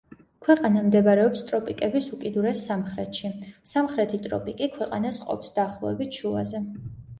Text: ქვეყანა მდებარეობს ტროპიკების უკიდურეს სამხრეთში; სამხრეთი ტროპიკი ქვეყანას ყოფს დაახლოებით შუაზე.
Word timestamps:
ქვეყანა 0.43 0.79
მდებარეობს 0.85 1.43
ტროპიკების 1.51 2.07
უკიდურეს 2.17 2.63
სამხრეთში; 2.71 3.31
სამხრეთი 3.75 4.23
ტროპიკი 4.25 4.73
ქვეყანას 4.79 5.23
ყოფს 5.29 5.57
დაახლოებით 5.61 6.21
შუაზე. 6.23 6.67